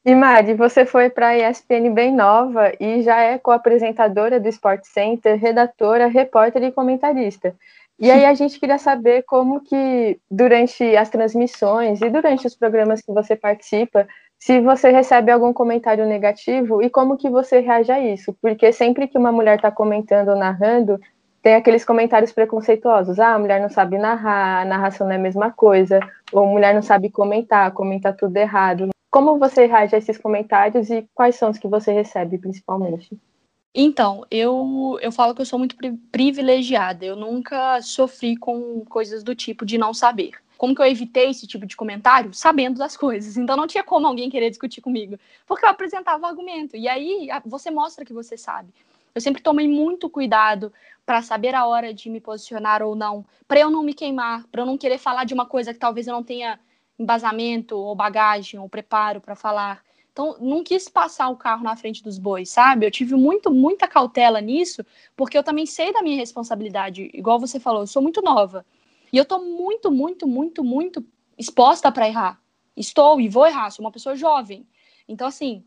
[0.08, 4.86] E Mari, você foi para a ESPN bem nova e já é co-apresentadora do Sport
[4.86, 7.54] Center, redatora, repórter e comentarista.
[8.00, 13.02] E aí a gente queria saber como que durante as transmissões e durante os programas
[13.02, 14.08] que você participa,
[14.40, 19.10] se você recebe algum comentário negativo e como que você reage a isso, porque sempre
[19.10, 20.98] que uma mulher está comentando ou narrando,
[21.42, 25.20] tem aqueles comentários preconceituosos, ah, a mulher não sabe narrar, a narração não é a
[25.20, 26.00] mesma coisa,
[26.32, 28.88] ou a mulher não sabe comentar, comenta tudo errado.
[29.10, 33.18] Como você reage a esses comentários e quais são os que você recebe principalmente?
[33.74, 35.76] Então, eu, eu falo que eu sou muito
[36.12, 37.06] privilegiada.
[37.06, 40.32] Eu nunca sofri com coisas do tipo de não saber.
[40.58, 42.34] Como que eu evitei esse tipo de comentário?
[42.34, 43.38] Sabendo das coisas.
[43.38, 46.76] Então não tinha como alguém querer discutir comigo, porque eu apresentava o argumento.
[46.76, 48.74] E aí você mostra que você sabe.
[49.14, 50.72] Eu sempre tomei muito cuidado
[51.06, 54.62] para saber a hora de me posicionar ou não, para eu não me queimar, para
[54.62, 56.60] eu não querer falar de uma coisa que talvez eu não tenha
[56.98, 59.84] embasamento ou bagagem ou preparo para falar.
[60.12, 62.86] Então, não quis passar o carro na frente dos bois, sabe?
[62.86, 64.84] Eu tive muito, muita cautela nisso,
[65.16, 67.12] porque eu também sei da minha responsabilidade.
[67.14, 68.66] Igual você falou, eu sou muito nova.
[69.14, 71.06] E eu tô muito, muito, muito, muito
[71.38, 72.42] exposta para errar.
[72.76, 74.68] Estou e vou errar, sou uma pessoa jovem.
[75.08, 75.64] Então, assim,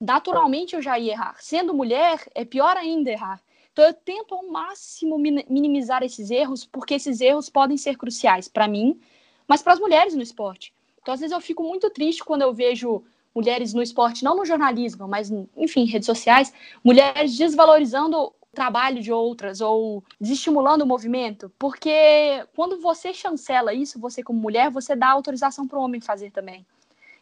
[0.00, 1.36] naturalmente eu já ia errar.
[1.40, 3.42] Sendo mulher, é pior ainda errar.
[3.72, 8.66] Então, eu tento ao máximo minimizar esses erros, porque esses erros podem ser cruciais para
[8.66, 9.00] mim,
[9.48, 10.72] mas para as mulheres no esporte.
[11.00, 13.02] Então, às vezes, eu fico muito triste quando eu vejo
[13.34, 16.52] mulheres no esporte, não no jornalismo, mas, enfim, redes sociais,
[16.84, 24.22] mulheres desvalorizando trabalho de outras ou desestimulando o movimento, porque quando você chancela isso, você
[24.22, 26.66] como mulher, você dá autorização para o homem fazer também.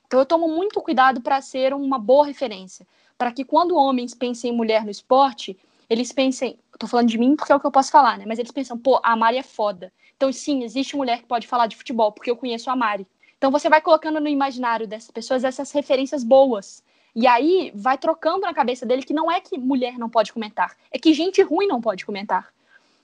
[0.07, 2.87] Então eu tomo muito cuidado para ser uma boa referência,
[3.19, 5.59] para que quando homens pensem em mulher no esporte,
[5.89, 8.25] eles pensem, tô falando de mim porque é o que eu posso falar, né?
[8.27, 9.93] Mas eles pensam, pô, a Mari é foda.
[10.17, 13.07] Então sim, existe mulher que pode falar de futebol, porque eu conheço a Mari.
[13.37, 16.83] Então você vai colocando no imaginário dessas pessoas essas referências boas.
[17.15, 20.77] E aí vai trocando na cabeça dele que não é que mulher não pode comentar,
[20.91, 22.53] é que gente ruim não pode comentar.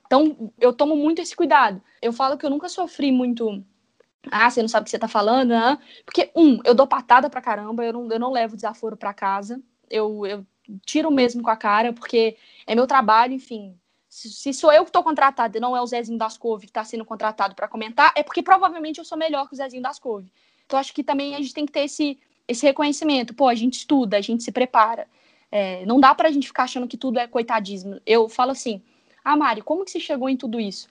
[0.06, 1.80] Então eu tomo muito esse cuidado.
[2.00, 3.64] Eu falo que eu nunca sofri muito.
[4.30, 5.78] Ah, você não sabe o que você tá falando, né?
[6.04, 9.60] Porque, um, eu dou patada pra caramba, eu não, eu não levo desaforo pra casa.
[9.88, 10.46] Eu, eu
[10.84, 13.76] tiro mesmo com a cara, porque é meu trabalho, enfim.
[14.08, 16.84] Se, sou eu que estou contratada e não é o Zezinho das Couve que está
[16.84, 20.30] sendo contratado para comentar, é porque provavelmente eu sou melhor que o Zezinho das Couve.
[20.66, 23.34] Então acho que também a gente tem que ter esse, esse reconhecimento.
[23.34, 25.08] Pô, a gente estuda, a gente se prepara.
[25.50, 28.00] É, não dá para a gente ficar achando que tudo é coitadismo.
[28.06, 28.82] Eu falo assim,
[29.24, 30.88] ah, Mari, como que você chegou em tudo isso?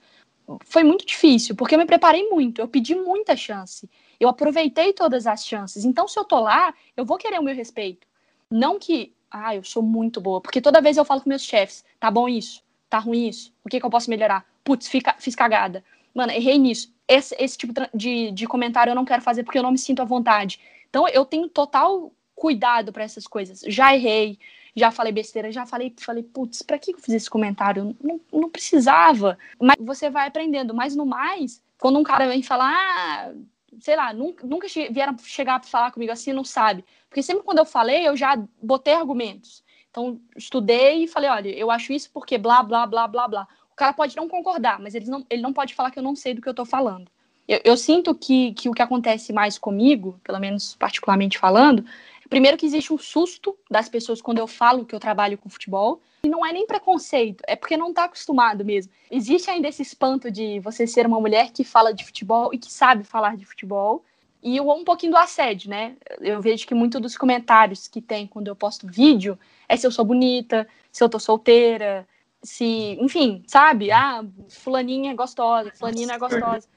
[0.64, 5.26] Foi muito difícil, porque eu me preparei muito, eu pedi muita chance, eu aproveitei todas
[5.26, 5.84] as chances.
[5.84, 8.06] Então, se eu tô lá, eu vou querer o meu respeito.
[8.50, 11.84] Não que, ah, eu sou muito boa, porque toda vez eu falo com meus chefes,
[11.98, 14.46] tá bom isso, tá ruim isso, o que, que eu posso melhorar?
[14.62, 15.82] Putz, fica, fiz cagada.
[16.14, 16.94] Mano, errei nisso.
[17.08, 20.02] Esse, esse tipo de, de comentário eu não quero fazer porque eu não me sinto
[20.02, 20.60] à vontade.
[20.88, 23.62] Então eu tenho total cuidado para essas coisas.
[23.66, 24.38] Já errei,
[24.74, 27.96] já falei besteira, já falei, falei, putz, para que eu fiz esse comentário?
[28.02, 29.38] Não, não precisava.
[29.60, 30.74] Mas você vai aprendendo.
[30.74, 33.32] Mas no mais, quando um cara vem falar, ah,
[33.80, 36.84] sei lá, nunca, nunca vieram chegar para falar comigo assim, não sabe.
[37.08, 39.62] Porque sempre quando eu falei, eu já botei argumentos.
[39.90, 43.48] Então, estudei e falei, olha, eu acho isso porque blá, blá, blá, blá, blá.
[43.70, 46.16] O cara pode não concordar, mas ele não, ele não pode falar que eu não
[46.16, 47.10] sei do que eu estou falando.
[47.48, 51.84] Eu, eu, sinto que, que o que acontece mais comigo, pelo menos particularmente falando,
[52.28, 56.00] primeiro que existe um susto das pessoas quando eu falo que eu trabalho com futebol,
[56.24, 58.92] e não é nem preconceito, é porque não está acostumado mesmo.
[59.10, 62.72] Existe ainda esse espanto de você ser uma mulher que fala de futebol e que
[62.72, 64.04] sabe falar de futebol,
[64.42, 65.96] e um pouquinho do assédio, né?
[66.20, 69.90] Eu vejo que muito dos comentários que tem quando eu posto vídeo é se eu
[69.92, 72.06] sou bonita, se eu tô solteira,
[72.42, 73.92] se, enfim, sabe?
[73.92, 76.68] Ah, fulaninha é gostosa, fulaninha é gostosa.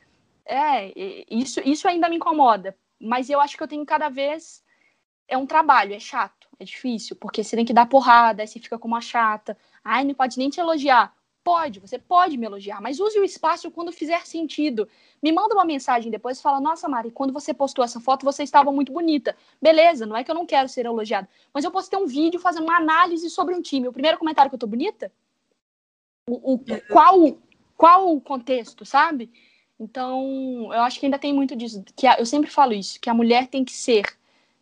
[0.46, 0.94] É,
[1.28, 4.64] isso, isso ainda me incomoda, mas eu acho que eu tenho cada vez
[5.28, 8.60] é um trabalho, é chato, é difícil, porque você tem que dar porrada, aí você
[8.60, 9.58] fica como uma chata.
[9.84, 11.14] Ai, não pode nem te elogiar.
[11.44, 14.90] Pode, você pode me elogiar, mas use o espaço quando fizer sentido.
[15.22, 18.42] Me manda uma mensagem depois e fala: Nossa, Mari, quando você postou essa foto, você
[18.42, 19.38] estava muito bonita.
[19.62, 22.64] Beleza, não é que eu não quero ser elogiada, mas eu postei um vídeo fazendo
[22.64, 23.88] uma análise sobre um time.
[23.88, 25.12] O primeiro comentário que eu tô bonita?
[26.28, 26.60] O, o
[26.90, 27.38] qual,
[27.78, 29.32] qual o contexto, sabe?
[29.80, 31.84] Então, eu acho que ainda tem muito disso.
[31.96, 34.04] Que a, eu sempre falo isso, que a mulher tem que ser,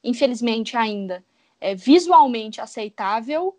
[0.03, 1.23] infelizmente ainda,
[1.59, 3.57] é, visualmente aceitável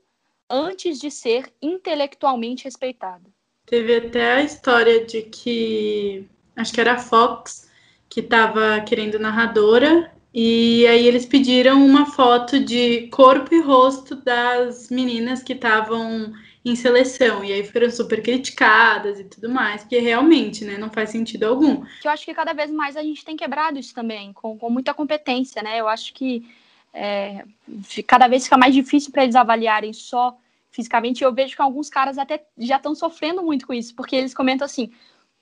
[0.49, 3.25] antes de ser intelectualmente respeitada.
[3.67, 7.71] Teve até a história de que acho que era a Fox
[8.09, 14.91] que estava querendo narradora e aí eles pediram uma foto de corpo e rosto das
[14.91, 16.33] meninas que estavam
[16.65, 17.45] em seleção.
[17.45, 21.85] E aí foram super criticadas e tudo mais, porque realmente, né, não faz sentido algum.
[22.03, 24.95] Eu acho que cada vez mais a gente tem quebrado isso também, com, com muita
[24.95, 25.81] competência, né?
[25.81, 26.49] Eu acho que
[26.93, 27.45] é,
[28.07, 30.37] cada vez fica mais difícil para eles avaliarem só
[30.71, 31.23] fisicamente.
[31.23, 34.65] Eu vejo que alguns caras até já estão sofrendo muito com isso, porque eles comentam
[34.65, 34.91] assim: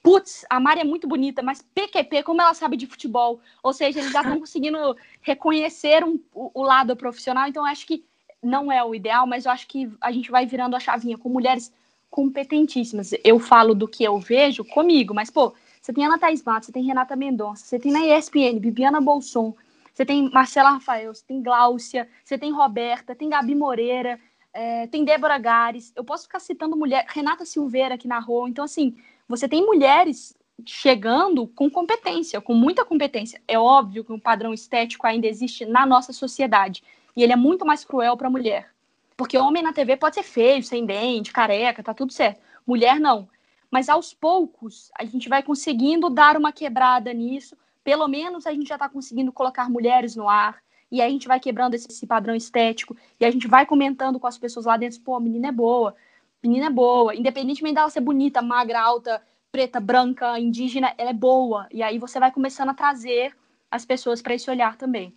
[0.03, 3.41] putz, a Mari é muito bonita, mas PQP, como ela sabe de futebol?
[3.63, 7.47] Ou seja, eles já estão conseguindo reconhecer um, o, o, lado profissional.
[7.49, 8.05] Então, acho que
[8.43, 11.29] não é o ideal, mas eu acho que a gente vai virando a chavinha com
[11.29, 11.73] mulheres
[12.11, 13.13] competentíssimas.
[13.25, 16.73] Eu falo do que eu vejo comigo, mas, pô, você tem Ana Thaís Matos, você
[16.73, 19.55] tem Renata Mendonça, você tem na ESPN, Bibiana Bolson,
[19.95, 24.19] você tem Marcela Rafael, você tem Gláucia, você tem Roberta, tem Gabi Moreira,
[24.53, 25.93] é, tem Débora Gares.
[25.95, 28.49] Eu posso ficar citando mulher, Renata Silveira que narrou.
[28.49, 28.97] Então, assim,
[29.29, 33.41] você tem mulheres chegando com competência, com muita competência.
[33.49, 36.83] É óbvio que um padrão estético ainda existe na nossa sociedade.
[37.17, 38.71] E ele é muito mais cruel para a mulher.
[39.17, 42.41] Porque homem na TV pode ser feio, sem dente, careca, tá tudo certo.
[42.67, 43.29] Mulher não.
[43.71, 48.69] Mas aos poucos a gente vai conseguindo dar uma quebrada nisso pelo menos a gente
[48.69, 50.59] já está conseguindo colocar mulheres no ar,
[50.91, 54.21] e aí a gente vai quebrando esse, esse, padrão estético, e a gente vai comentando
[54.21, 55.95] com as pessoas lá dentro, pô, a menina é boa,
[56.43, 61.67] menina é boa, independentemente dela ser bonita, magra, alta, preta, branca, indígena, ela é boa,
[61.71, 63.35] e aí você vai começando a trazer
[63.71, 65.15] as pessoas para esse olhar também.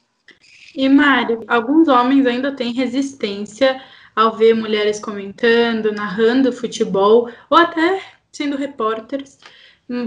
[0.75, 3.81] E Mário, alguns homens ainda têm resistência
[4.15, 9.39] ao ver mulheres comentando, narrando futebol, ou até sendo repórteres.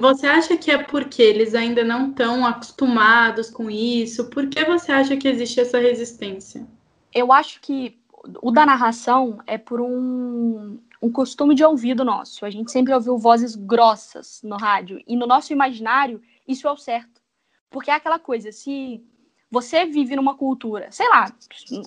[0.01, 4.29] Você acha que é porque eles ainda não estão acostumados com isso?
[4.29, 6.67] Por que você acha que existe essa resistência?
[7.15, 7.99] Eu acho que
[8.43, 12.45] o da narração é por um, um costume de ouvido nosso.
[12.45, 15.01] A gente sempre ouviu vozes grossas no rádio.
[15.07, 17.23] E no nosso imaginário, isso é o certo.
[17.71, 19.03] Porque é aquela coisa, se
[19.51, 21.33] você vive numa cultura, sei lá,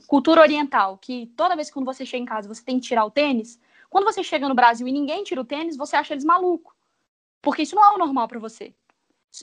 [0.07, 3.05] cultura oriental, que toda vez que quando você chega em casa você tem que tirar
[3.05, 6.23] o tênis, quando você chega no Brasil e ninguém tira o tênis, você acha eles
[6.23, 6.73] malucos.
[7.41, 8.73] Porque isso não é o normal para você.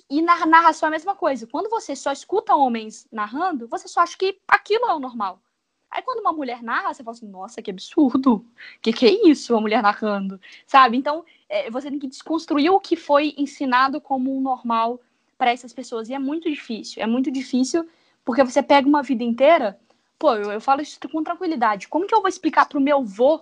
[0.09, 1.47] E na narração é a mesma coisa.
[1.47, 5.41] Quando você só escuta homens narrando, você só acha que aquilo é o normal.
[5.91, 8.45] Aí quando uma mulher narra, você fala assim, nossa, que absurdo.
[8.83, 10.41] Que que é isso, uma mulher narrando?
[10.67, 10.97] Sabe?
[10.97, 15.01] Então, é, você tem que desconstruir o que foi ensinado como um normal
[15.37, 16.09] para essas pessoas.
[16.09, 17.03] E é muito difícil.
[17.03, 17.89] É muito difícil
[18.29, 19.81] porque você pega uma vida inteira.
[20.19, 21.89] Pô, eu, eu falo isso com tranquilidade.
[21.89, 23.41] Como que eu vou explicar pro meu avô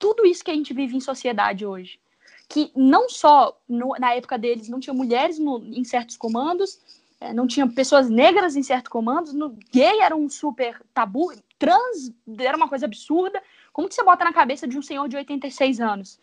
[0.00, 2.00] tudo isso que a gente vive em sociedade hoje?
[2.48, 6.78] que não só no, na época deles não tinha mulheres no, em certos comandos,
[7.20, 12.12] é, não tinha pessoas negras em certos comandos, no, gay era um super tabu, trans
[12.38, 13.42] era uma coisa absurda.
[13.72, 16.20] Como que você bota na cabeça de um senhor de 86 anos?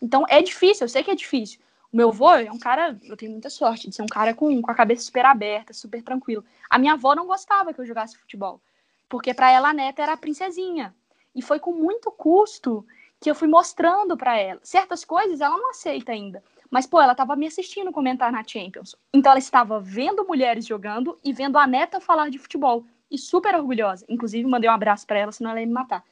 [0.00, 1.60] Então é difícil, eu sei que é difícil.
[1.94, 4.68] Meu avô é um cara, eu tenho muita sorte de ser um cara com, com
[4.68, 6.44] a cabeça super aberta, super tranquilo.
[6.68, 8.60] A minha avó não gostava que eu jogasse futebol,
[9.08, 10.92] porque para ela a neta era a princesinha.
[11.32, 12.84] E foi com muito custo
[13.20, 14.58] que eu fui mostrando para ela.
[14.64, 16.42] Certas coisas ela não aceita ainda.
[16.68, 18.96] Mas, pô, ela estava me assistindo comentar na Champions.
[19.12, 22.84] Então, ela estava vendo mulheres jogando e vendo a neta falar de futebol.
[23.08, 24.04] E super orgulhosa.
[24.08, 26.02] Inclusive, mandei um abraço para ela, senão ela ia me matar.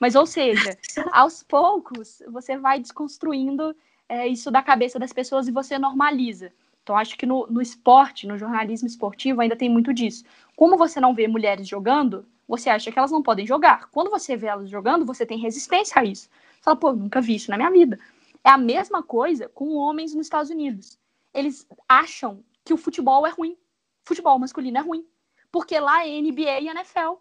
[0.00, 0.76] Mas, ou seja,
[1.12, 3.76] aos poucos, você vai desconstruindo
[4.10, 6.52] é, isso da cabeça das pessoas e você normaliza.
[6.82, 10.24] Então, acho que no, no esporte, no jornalismo esportivo, ainda tem muito disso.
[10.56, 13.88] Como você não vê mulheres jogando, você acha que elas não podem jogar.
[13.92, 16.28] Quando você vê elas jogando, você tem resistência a isso.
[16.28, 18.00] Você fala, pô, nunca vi isso na minha vida.
[18.42, 20.98] É a mesma coisa com homens nos Estados Unidos.
[21.32, 23.56] Eles acham que o futebol é ruim.
[24.04, 25.06] Futebol masculino é ruim.
[25.52, 27.14] Porque lá é NBA e NFL.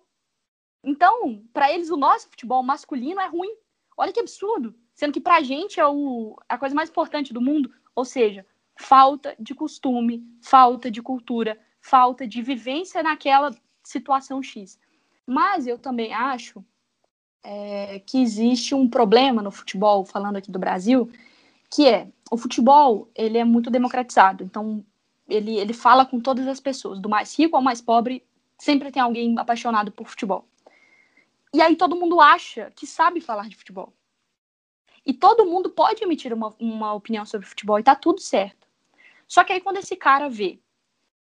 [0.83, 3.53] Então, para eles, o nosso futebol masculino é ruim.
[3.95, 4.73] Olha que absurdo.
[4.99, 7.71] Sendo que pra gente é o, a coisa mais importante do mundo.
[7.95, 14.77] Ou seja, falta de costume, falta de cultura, falta de vivência naquela situação X.
[15.25, 16.61] Mas eu também acho
[17.41, 21.09] é, que existe um problema no futebol, falando aqui do Brasil,
[21.71, 24.43] que é o futebol ele é muito democratizado.
[24.43, 24.83] Então
[25.29, 28.21] ele, ele fala com todas as pessoas, do mais rico ao mais pobre,
[28.57, 30.45] sempre tem alguém apaixonado por futebol.
[31.53, 33.93] E aí todo mundo acha que sabe falar de futebol.
[35.05, 38.67] E todo mundo pode emitir uma, uma opinião sobre futebol e tá tudo certo.
[39.27, 40.59] Só que aí quando esse cara vê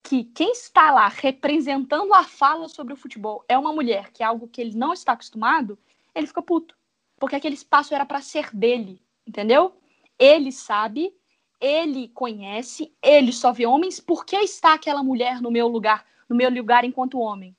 [0.03, 4.27] que quem está lá representando a fala sobre o futebol é uma mulher, que é
[4.27, 5.79] algo que ele não está acostumado,
[6.15, 6.77] ele fica puto.
[7.19, 9.77] Porque aquele espaço era para ser dele, entendeu?
[10.19, 11.15] Ele sabe,
[11.61, 16.35] ele conhece, ele só vê homens, por que está aquela mulher no meu lugar, no
[16.35, 17.57] meu lugar enquanto homem?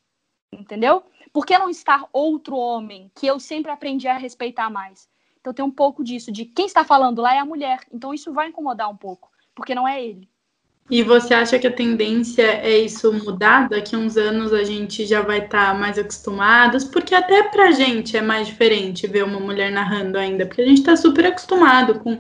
[0.52, 1.04] Entendeu?
[1.32, 5.10] Por que não estar outro homem que eu sempre aprendi a respeitar mais?
[5.44, 7.82] Então tem um pouco disso, de quem está falando lá é a mulher.
[7.92, 10.30] Então isso vai incomodar um pouco, porque não é ele.
[10.90, 13.68] E você acha que a tendência é isso mudar?
[13.68, 16.86] Daqui a uns anos a gente já vai estar tá mais acostumados?
[16.86, 20.80] Porque até pra gente é mais diferente ver uma mulher narrando ainda, porque a gente
[20.80, 22.18] está super acostumado com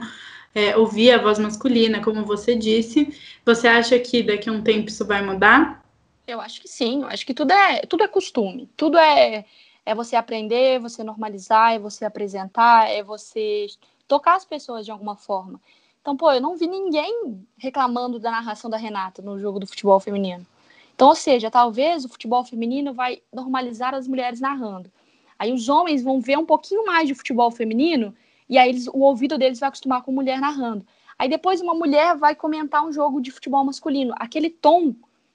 [0.54, 3.18] é, ouvir a voz masculina, como você disse.
[3.46, 5.82] Você acha que daqui a um tempo isso vai mudar?
[6.28, 9.46] Eu acho que sim, eu acho que tudo é, tudo é costume, tudo é,
[9.86, 13.68] é você aprender, você normalizar, é você apresentar, é você
[14.08, 15.60] tocar as pessoas de alguma forma.
[16.02, 20.00] Então, pô, eu não vi ninguém reclamando da narração da Renata no jogo do futebol
[20.00, 20.46] feminino.
[20.94, 24.92] Então, ou seja, talvez o futebol feminino vai normalizar as mulheres narrando.
[25.40, 28.14] Aí os homens vão ver um pouquinho mais de futebol feminino
[28.48, 30.86] e aí eles, o ouvido deles vai acostumar com mulher narrando.
[31.18, 34.14] Aí depois uma mulher vai comentar um jogo de futebol masculino.
[34.18, 34.94] Aquele tom,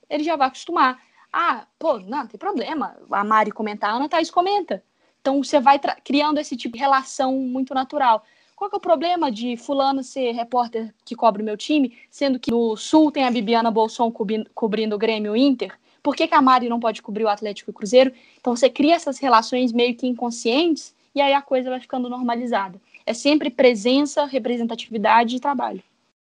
[0.08, 1.00] ele já vai acostumar.
[1.32, 2.96] Ah, pô, não, não tem problema.
[3.10, 4.82] A Mari comentar, a Ana Thaís comenta.
[5.20, 8.24] Então você vai criando esse tipo de relação muito natural.
[8.56, 12.40] Qual que é o problema de fulano ser repórter que cobre o meu time, sendo
[12.40, 15.78] que no Sul tem a Bibiana Bolson cobrindo, o Grêmio Inter?
[16.02, 18.12] Por que, que a Mari não pode cobrir o Atlético e o Cruzeiro?
[18.40, 22.80] Então você cria essas relações meio que inconscientes e aí a coisa vai ficando normalizada.
[23.06, 25.82] É sempre presença, representatividade e trabalho.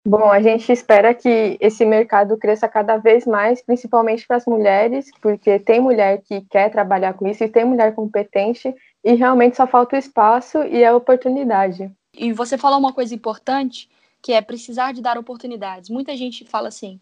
[0.06, 5.10] Bom, a gente espera que esse mercado cresça cada vez mais, principalmente para as mulheres,
[5.22, 9.66] porque tem mulher que quer trabalhar com isso e tem mulher competente e realmente só
[9.66, 11.89] falta o espaço e a oportunidade.
[12.13, 13.89] E você falou uma coisa importante,
[14.22, 15.89] que é precisar de dar oportunidades.
[15.89, 17.00] Muita gente fala assim,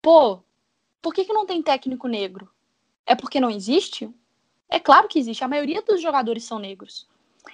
[0.00, 0.38] pô,
[1.02, 2.48] por que, que não tem técnico negro?
[3.06, 4.10] É porque não existe?
[4.70, 5.44] É claro que existe.
[5.44, 7.06] A maioria dos jogadores são negros.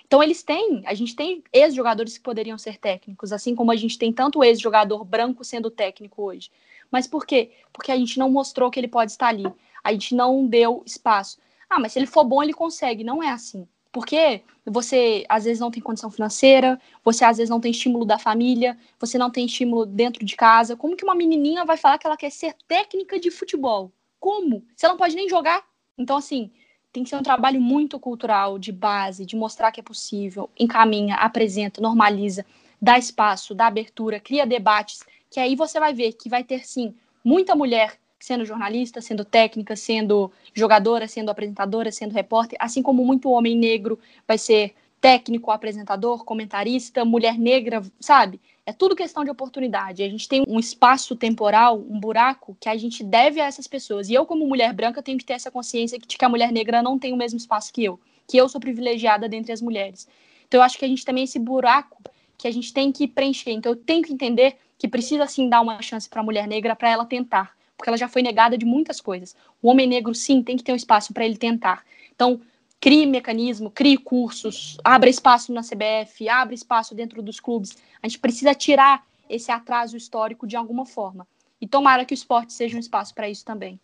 [0.06, 3.98] Então eles têm, a gente tem ex-jogadores que poderiam ser técnicos, assim como a gente
[3.98, 6.50] tem tanto ex-jogador branco sendo técnico hoje.
[6.90, 7.50] Mas por quê?
[7.72, 9.44] Porque a gente não mostrou que ele pode estar ali.
[9.82, 11.38] A gente não deu espaço.
[11.68, 13.02] Ah, mas se ele for bom, ele consegue.
[13.02, 13.66] Não é assim.
[13.90, 18.18] Porque você às vezes não tem condição financeira, você às vezes não tem estímulo da
[18.18, 20.76] família, você não tem estímulo dentro de casa.
[20.76, 23.92] Como que uma menininha vai falar que ela quer ser técnica de futebol?
[24.18, 24.64] Como?
[24.74, 25.64] Você não pode nem jogar.
[25.96, 26.50] Então, assim,
[26.94, 31.16] tem que ser um trabalho muito cultural, de base, de mostrar que é possível, encaminha,
[31.16, 32.46] apresenta, normaliza,
[32.80, 36.94] dá espaço, dá abertura, cria debates, que aí você vai ver que vai ter, sim,
[37.24, 43.28] muita mulher sendo jornalista, sendo técnica, sendo jogadora, sendo apresentadora, sendo repórter, assim como muito
[43.28, 48.40] homem negro vai ser técnico, apresentador, comentarista, mulher negra, sabe?
[48.66, 50.02] É tudo questão de oportunidade.
[50.02, 54.08] A gente tem um espaço temporal, um buraco que a gente deve a essas pessoas.
[54.08, 56.82] E eu, como mulher branca, tenho que ter essa consciência de que a mulher negra
[56.82, 60.08] não tem o mesmo espaço que eu, que eu sou privilegiada dentre as mulheres.
[60.48, 62.02] Então, eu acho que a gente também esse buraco
[62.38, 63.50] que a gente tem que preencher.
[63.50, 66.74] Então, eu tenho que entender que precisa sim dar uma chance para a mulher negra
[66.74, 69.36] para ela tentar porque ela já foi negada de muitas coisas.
[69.62, 71.84] O homem negro, sim, tem que ter um espaço para ele tentar.
[72.14, 72.40] Então,
[72.80, 77.76] crie mecanismo, crie cursos, abra espaço na CBF, abra espaço dentro dos clubes.
[78.02, 81.26] A gente precisa tirar esse atraso histórico de alguma forma.
[81.60, 83.80] E tomara que o esporte seja um espaço para isso também.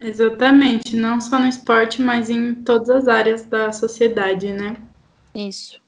[0.00, 4.76] Exatamente, não só no esporte, mas em todas as áreas da sociedade, né?
[5.34, 5.82] Isso.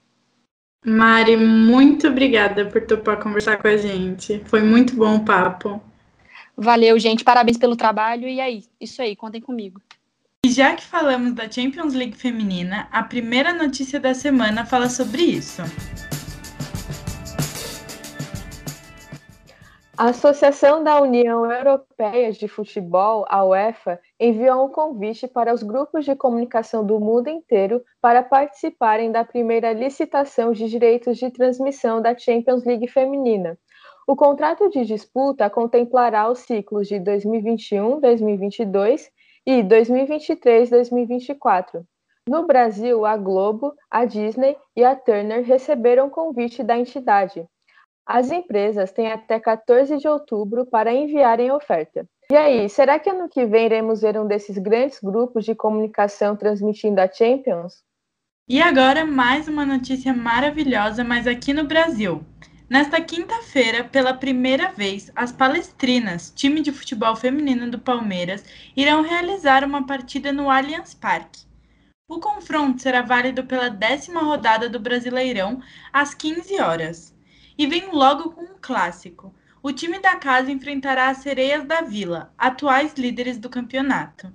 [0.85, 4.43] Mari, muito obrigada por topar conversar com a gente.
[4.47, 5.81] Foi muito bom o papo.
[6.57, 7.23] Valeu, gente.
[7.23, 8.27] Parabéns pelo trabalho.
[8.27, 9.81] E aí, isso aí, contem comigo.
[10.51, 15.23] E já que falamos da Champions League feminina, a primeira notícia da semana fala sobre
[15.23, 15.63] isso.
[19.97, 26.05] A Associação da União Europeia de Futebol, a UEFA, enviou um convite para os grupos
[26.05, 32.19] de comunicação do mundo inteiro para participarem da primeira licitação de direitos de transmissão da
[32.19, 33.57] Champions League feminina.
[34.05, 39.11] O contrato de disputa contemplará os ciclos de 2021-2022
[39.51, 41.83] e 2023-2024.
[42.29, 47.45] No Brasil, a Globo, a Disney e a Turner receberam convite da entidade.
[48.07, 52.07] As empresas têm até 14 de outubro para enviarem oferta.
[52.31, 56.37] E aí, será que ano que vem iremos ver um desses grandes grupos de comunicação
[56.37, 57.83] transmitindo a Champions?
[58.49, 62.25] E agora, mais uma notícia maravilhosa, mas aqui no Brasil.
[62.71, 68.45] Nesta quinta-feira, pela primeira vez, as Palestrinas, time de futebol feminino do Palmeiras,
[68.77, 71.43] irão realizar uma partida no Allianz Parque.
[72.09, 75.61] O confronto será válido pela décima rodada do Brasileirão,
[75.93, 77.13] às 15 horas.
[77.59, 79.35] E vem logo com um clássico.
[79.61, 84.33] O time da casa enfrentará as Sereias da Vila, atuais líderes do campeonato.